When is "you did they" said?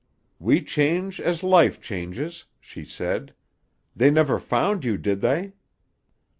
4.83-5.53